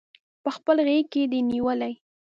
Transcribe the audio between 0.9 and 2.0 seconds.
کې دی نیولي